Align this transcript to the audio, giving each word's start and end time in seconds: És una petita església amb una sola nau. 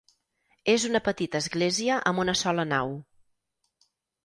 És 0.71 0.85
una 0.89 1.01
petita 1.07 1.41
església 1.45 1.99
amb 2.13 2.23
una 2.25 2.37
sola 2.41 2.67
nau. 2.73 2.93